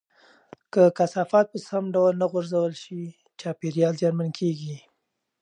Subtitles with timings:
[0.73, 3.01] که کثافات په سم ډول نه غورځول شي،
[3.39, 4.75] چاپیریال زیانمن کېږي.